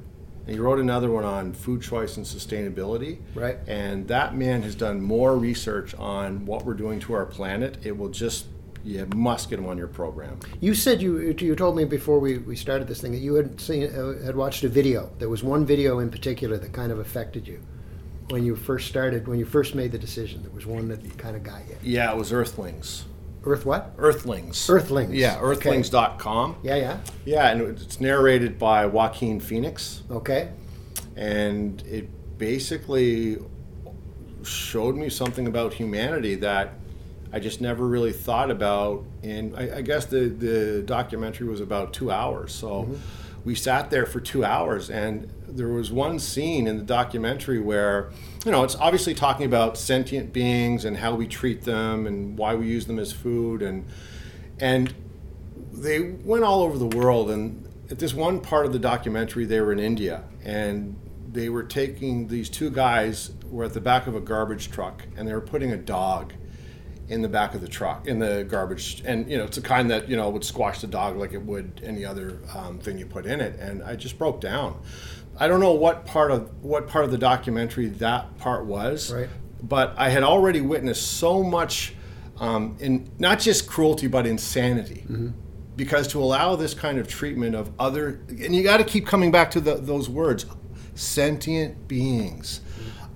[0.50, 3.20] And he wrote another one on food choice and sustainability.
[3.36, 3.58] Right.
[3.68, 7.78] And that man has done more research on what we're doing to our planet.
[7.84, 8.46] It will just,
[8.82, 10.40] you must get him on your program.
[10.60, 13.60] You said you you told me before we, we started this thing that you had
[13.60, 15.12] seen uh, had watched a video.
[15.20, 17.60] There was one video in particular that kind of affected you
[18.30, 20.42] when you first started when you first made the decision.
[20.42, 21.76] There was one that kind of got you.
[21.80, 23.04] Yeah, it was Earthlings.
[23.44, 23.92] Earth what?
[23.98, 24.68] Earthlings.
[24.68, 25.14] Earthlings.
[25.14, 25.46] Yeah, Okay.
[25.70, 26.56] earthlings.com.
[26.62, 26.98] Yeah, yeah.
[27.24, 30.02] Yeah, and it's narrated by Joaquin Phoenix.
[30.10, 30.50] Okay.
[31.16, 33.36] and it basically
[34.42, 36.72] showed me something about humanity that
[37.32, 39.04] I just never really thought about.
[39.22, 42.52] And I, I guess the, the documentary was about two hours.
[42.52, 42.94] So mm-hmm.
[43.44, 48.10] we sat there for two hours, and there was one scene in the documentary where,
[48.44, 52.54] you know, it's obviously talking about sentient beings and how we treat them and why
[52.54, 53.62] we use them as food.
[53.62, 53.86] And,
[54.58, 54.94] and
[55.72, 57.30] they went all over the world.
[57.30, 60.96] And at this one part of the documentary they were in india and
[61.32, 65.28] they were taking these two guys were at the back of a garbage truck and
[65.28, 66.32] they were putting a dog
[67.08, 69.02] in the back of the truck in the garbage.
[69.04, 71.42] And you know it's the kind that you know would squash the dog like it
[71.42, 73.58] would any other um, thing you put in it.
[73.58, 74.80] And i just broke down
[75.40, 79.28] i don't know what part of what part of the documentary that part was Right.
[79.62, 81.94] but i had already witnessed so much
[82.38, 85.04] um, in not just cruelty but insanity.
[85.76, 89.30] Because to allow this kind of treatment of other and you got to keep coming
[89.30, 90.44] back to the, those words
[90.94, 92.60] sentient beings.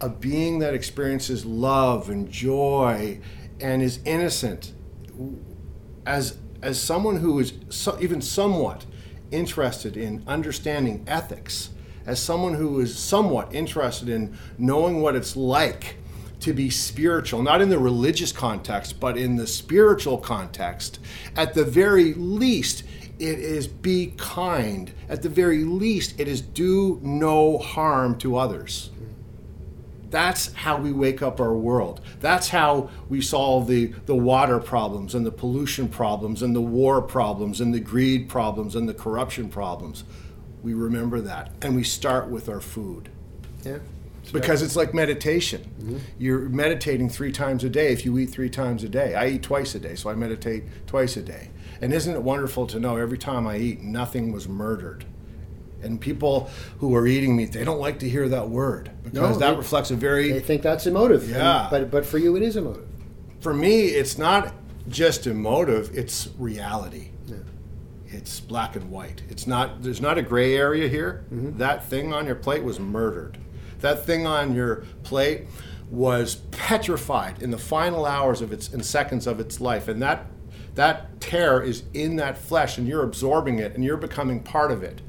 [0.00, 3.20] A being that experiences love and joy
[3.60, 4.72] and is innocent.
[6.06, 8.86] As as someone who is so, even somewhat
[9.30, 11.70] interested in understanding ethics
[12.06, 15.96] as someone who is somewhat interested in knowing what it's like
[16.40, 20.98] to be spiritual, not in the religious context, but in the spiritual context,
[21.36, 22.84] at the very least,
[23.18, 24.92] it is be kind.
[25.08, 28.90] At the very least, it is do no harm to others.
[30.10, 32.00] That's how we wake up our world.
[32.20, 37.02] That's how we solve the, the water problems and the pollution problems and the war
[37.02, 40.04] problems and the greed problems and the corruption problems.
[40.64, 41.50] We remember that.
[41.60, 43.10] And we start with our food
[43.64, 43.78] Yeah.
[44.32, 46.00] because it's like meditation.
[46.18, 49.14] You're meditating three times a day if you eat three times a day.
[49.14, 51.50] I eat twice a day, so I meditate twice a day.
[51.82, 55.04] And isn't it wonderful to know every time I eat, nothing was murdered?
[55.82, 56.48] And people
[56.78, 59.56] who are eating meat, they don't like to hear that word because No, that they-
[59.58, 61.24] reflects a very They think that's emotive.
[61.24, 61.68] and- Yeah.
[61.70, 62.86] but but for you, it is emotive.
[63.40, 64.54] for me, it's not
[64.88, 67.10] just emotive, it's reality.
[68.14, 69.22] It's black and white.
[69.28, 71.24] It's not there's not a gray area here.
[71.32, 71.58] Mm-hmm.
[71.58, 73.38] That thing on your plate was murdered.
[73.80, 75.46] That thing on your plate
[75.90, 79.88] was petrified in the final hours of its and seconds of its life.
[79.88, 80.26] And that
[80.76, 84.82] that tear is in that flesh and you're absorbing it and you're becoming part of
[84.82, 85.02] it.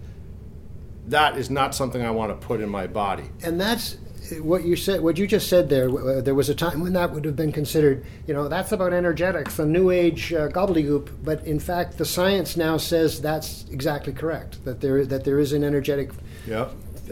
[1.08, 3.30] That is not something I want to put in my body.
[3.44, 3.98] and that's
[4.42, 5.02] what you said.
[5.02, 5.90] What you just said there.
[5.90, 8.94] uh, There was a time when that would have been considered, you know, that's about
[8.94, 11.10] energetics, the New Age uh, gobbledygook.
[11.24, 14.64] But in fact, the science now says that's exactly correct.
[14.66, 16.12] That there that there is an energetic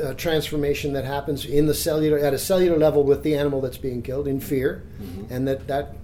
[0.01, 3.77] uh, transformation that happens in the cellular at a cellular level with the animal that's
[3.77, 4.83] being killed in fear,
[5.29, 5.95] and that that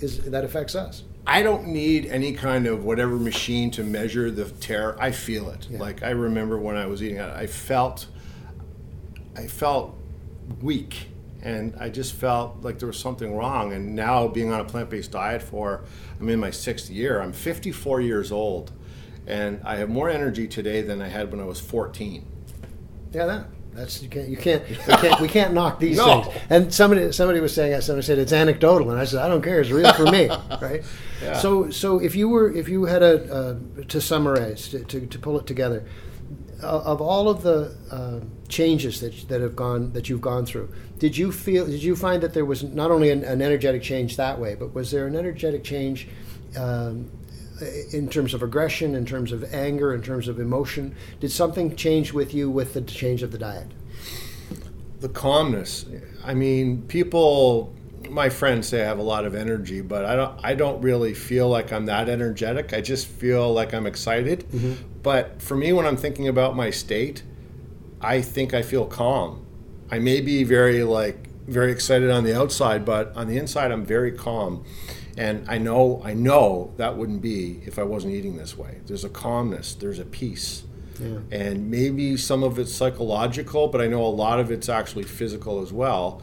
[0.00, 1.02] is that affects us.
[1.26, 4.94] I don't need any kind of whatever machine to measure the tear.
[5.00, 5.70] I feel it.
[5.70, 8.06] Like I remember when I was eating it, I felt,
[9.34, 9.96] I felt
[10.60, 11.08] weak,
[11.42, 13.72] and I just felt like there was something wrong.
[13.72, 15.84] And now being on a plant-based diet for,
[16.20, 17.20] I'm in my sixth year.
[17.20, 18.72] I'm 54 years old,
[19.26, 22.24] and I have more energy today than I had when I was 14.
[23.12, 23.46] Yeah, that.
[23.74, 26.22] That's you can't you can't we can't, we can't knock these No.
[26.22, 26.36] things.
[26.48, 29.42] And somebody somebody was saying that somebody said it's anecdotal, and I said I don't
[29.42, 29.60] care.
[29.60, 30.28] It's real for me,
[30.62, 30.84] right?
[31.20, 31.36] Yeah.
[31.38, 33.56] So so if you were if you had a uh,
[33.88, 35.84] to summarize to, to, to pull it together,
[36.62, 38.20] uh, of all of the uh,
[38.54, 42.22] changes that that have gone that you've gone through, did you feel did you find
[42.22, 45.16] that there was not only an, an energetic change that way, but was there an
[45.16, 46.08] energetic change?
[46.56, 47.10] Um,
[47.92, 50.94] in terms of aggression, in terms of anger, in terms of emotion?
[51.20, 53.68] Did something change with you with the change of the diet?
[54.98, 55.86] The calmness.
[56.24, 57.72] I mean, people
[58.10, 60.40] my friends say I have a lot of energy, but I don't.
[60.42, 62.72] I don't really feel like I'm that energetic.
[62.72, 64.40] I just feel like I'm excited.
[64.50, 64.74] Mm-hmm.
[65.02, 67.22] But for me, when I'm thinking about my state,
[68.04, 69.44] I think I feel calm.
[69.90, 73.84] I may be very like very excited on the outside, but on the inside, I'm
[73.84, 74.64] very calm.
[75.16, 78.80] And I know, I know that wouldn't be if I wasn't eating this way.
[78.86, 79.74] There's a calmness.
[79.74, 80.64] There's a peace.
[81.00, 81.18] Yeah.
[81.30, 85.60] And maybe some of it's psychological, but I know a lot of it's actually physical
[85.60, 86.22] as well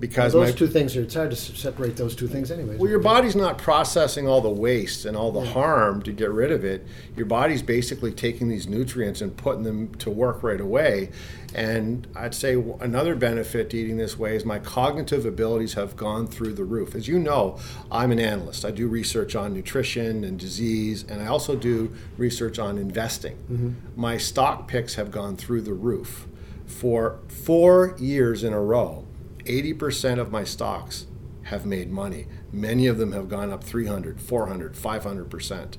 [0.00, 2.76] because well, those my, two things are it's hard to separate those two things anyway.
[2.76, 5.52] Well, your body's not processing all the waste and all the yeah.
[5.52, 6.86] harm to get rid of it.
[7.16, 11.10] Your body's basically taking these nutrients and putting them to work right away.
[11.54, 16.26] And I'd say another benefit to eating this way is my cognitive abilities have gone
[16.26, 16.94] through the roof.
[16.94, 17.58] As you know,
[17.92, 18.64] I'm an analyst.
[18.64, 23.36] I do research on nutrition and disease, and I also do research on investing.
[23.52, 23.70] Mm-hmm.
[23.96, 26.26] My stock picks have gone through the roof
[26.64, 29.04] for four years in a row
[29.50, 31.06] 80% of my stocks
[31.44, 32.26] have made money.
[32.52, 35.76] Many of them have gone up 300, 400, 500%.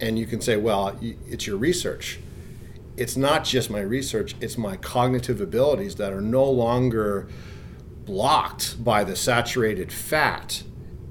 [0.00, 2.18] And you can say, well, it's your research.
[2.96, 7.28] It's not just my research, it's my cognitive abilities that are no longer
[8.04, 10.62] blocked by the saturated fat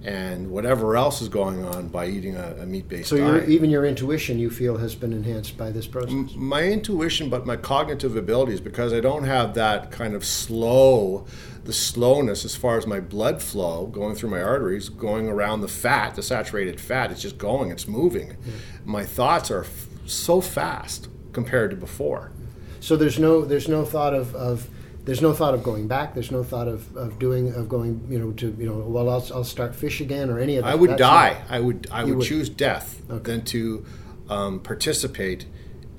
[0.05, 3.45] and whatever else is going on by eating a, a meat-based so diet.
[3.45, 6.11] So even your intuition, you feel, has been enhanced by this process.
[6.11, 11.25] M- my intuition, but my cognitive abilities, because I don't have that kind of slow,
[11.63, 15.67] the slowness as far as my blood flow going through my arteries, going around the
[15.67, 17.11] fat, the saturated fat.
[17.11, 18.31] It's just going, it's moving.
[18.33, 18.51] Hmm.
[18.85, 22.31] My thoughts are f- so fast compared to before.
[22.79, 24.69] So there's no there's no thought of, of
[25.05, 26.15] there's no thought of going back.
[26.15, 29.25] There's no thought of, of doing of going you know to you know well I'll,
[29.33, 30.71] I'll start fish again or any of that.
[30.71, 31.33] I would die.
[31.33, 33.31] Not, I would I would, would, choose death okay.
[33.31, 33.85] than to
[34.29, 35.45] um, participate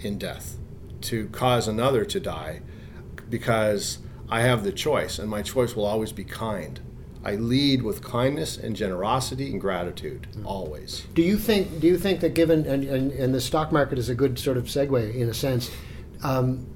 [0.01, 0.57] in death,
[1.03, 2.63] to cause another to die,
[3.31, 3.99] because
[4.29, 6.81] I have the choice, and my choice will always be kind.
[7.25, 10.45] I lead with kindness and generosity and gratitude mm.
[10.45, 11.07] always.
[11.15, 11.81] Do you think?
[11.81, 14.57] Do you think that given and, and, and the stock market is a good sort
[14.57, 15.71] of segue in a sense?
[16.23, 16.67] Um,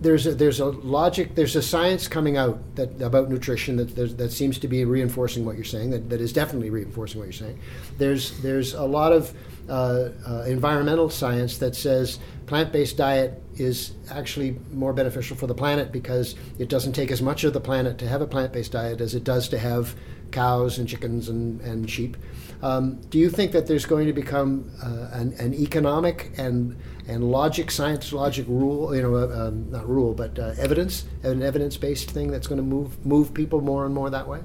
[0.00, 4.32] there's a, there's a logic, there's a science coming out that about nutrition that that
[4.32, 5.90] seems to be reinforcing what you're saying.
[5.90, 7.58] That, that is definitely reinforcing what you're saying.
[7.98, 9.32] There's there's a lot of
[9.68, 15.90] uh, uh, environmental science that says plant-based diet is actually more beneficial for the planet
[15.90, 19.14] because it doesn't take as much of the planet to have a plant-based diet as
[19.14, 19.96] it does to have
[20.30, 22.16] cows and chickens and, and sheep.
[22.62, 26.76] Um, do you think that there's going to become uh, an, an, economic and
[27.08, 31.42] and logic, science logic rule, you know, uh, um, not rule, but uh, evidence, an
[31.42, 34.40] evidence-based thing that's going to move move people more and more that way?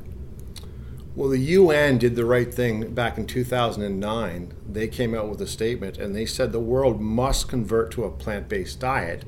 [1.16, 4.54] Well, the UN did the right thing back in 2009.
[4.70, 8.12] They came out with a statement and they said the world must convert to a
[8.12, 9.26] plant-based diet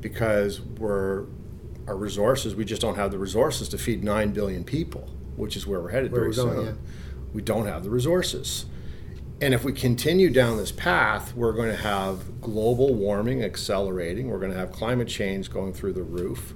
[0.00, 1.26] because we're
[1.86, 2.56] our resources.
[2.56, 5.90] We just don't have the resources to feed nine billion people, which is where we're
[5.90, 6.66] headed where very we're going, soon.
[6.66, 6.92] Yeah.
[7.32, 8.66] We don't have the resources.
[9.42, 14.30] And if we continue down this path, we're going to have global warming accelerating.
[14.30, 16.54] We're going to have climate change going through the roof.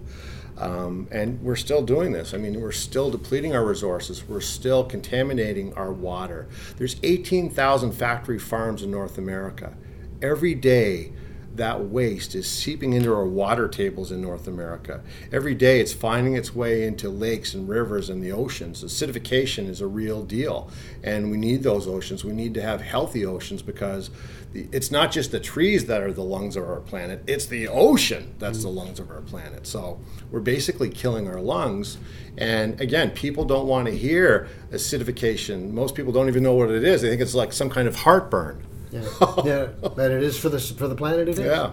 [0.56, 2.32] Um, and we're still doing this.
[2.32, 4.28] I mean, we're still depleting our resources.
[4.28, 6.46] We're still contaminating our water.
[6.76, 9.76] There's 18,000 factory farms in North America.
[10.22, 11.12] Every day,
[11.56, 15.00] that waste is seeping into our water tables in North America.
[15.32, 18.82] Every day it's finding its way into lakes and rivers and the oceans.
[18.82, 20.70] Acidification is a real deal,
[21.02, 22.24] and we need those oceans.
[22.24, 24.10] We need to have healthy oceans because
[24.52, 27.68] the, it's not just the trees that are the lungs of our planet, it's the
[27.68, 29.66] ocean that's the lungs of our planet.
[29.66, 30.00] So
[30.30, 31.98] we're basically killing our lungs.
[32.38, 35.70] And again, people don't want to hear acidification.
[35.70, 37.96] Most people don't even know what it is, they think it's like some kind of
[37.96, 38.62] heartburn.
[38.90, 39.02] Yeah,
[39.44, 41.28] yeah, but it is for the for the planet.
[41.28, 41.38] It is.
[41.38, 41.72] Yeah.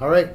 [0.00, 0.28] All right,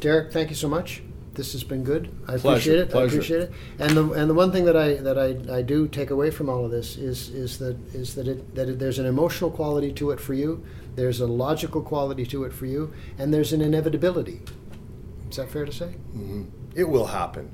[0.00, 0.32] Derek.
[0.32, 1.02] Thank you so much.
[1.34, 2.14] This has been good.
[2.24, 2.90] I pleasure, appreciate it.
[2.90, 3.04] Pleasure.
[3.04, 3.52] I appreciate it.
[3.78, 6.48] And the and the one thing that I that I, I do take away from
[6.50, 9.92] all of this is is that is that it that it, there's an emotional quality
[9.94, 10.64] to it for you.
[10.94, 14.42] There's a logical quality to it for you, and there's an inevitability.
[15.30, 15.94] Is that fair to say?
[16.14, 16.44] Mm-hmm.
[16.74, 17.50] It will happen.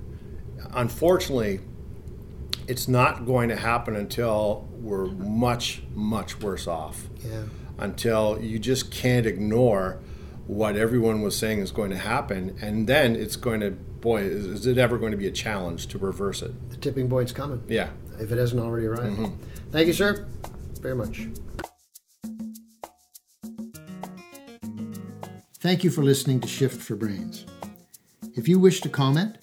[0.73, 1.61] Unfortunately,
[2.67, 7.09] it's not going to happen until we're much much worse off.
[7.25, 7.45] Yeah
[7.79, 10.01] until you just can't ignore
[10.47, 14.47] what everyone was saying is going to happen, and then it's going to boy, is,
[14.47, 16.71] is it ever going to be a challenge to reverse it?
[16.71, 17.63] The tipping point's coming.
[17.69, 19.17] Yeah, if it hasn't already arrived.
[19.17, 19.71] Mm-hmm.
[19.71, 20.27] Thank you, sir,
[20.81, 21.29] very much.
[25.61, 27.45] Thank you for listening to Shift for Brains.
[28.35, 29.37] If you wish to comment,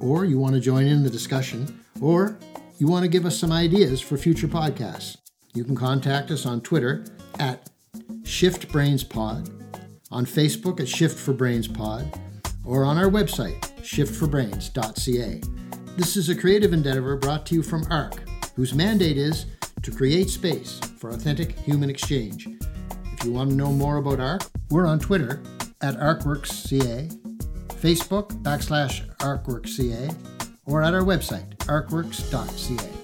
[0.00, 2.36] or you want to join in the discussion, or
[2.82, 5.16] you want to give us some ideas for future podcasts,
[5.54, 7.04] You can contact us on Twitter
[7.38, 7.70] at
[8.22, 9.78] ShiftBrainsPod,
[10.10, 12.12] on Facebook at Shift for Brains Pod,
[12.64, 15.42] or on our website, shiftforbrains.ca.
[15.96, 19.46] This is a creative endeavor brought to you from ARC, whose mandate is
[19.82, 22.48] to create space for authentic human exchange.
[23.12, 25.40] If you want to know more about ARC, we're on Twitter
[25.82, 27.16] at ArcWorksCA,
[27.80, 30.31] Facebook backslash ArcWorksCA,
[30.66, 33.01] or at our website, arcworks.ca.